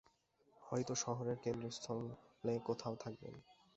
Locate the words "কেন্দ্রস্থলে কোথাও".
1.37-2.95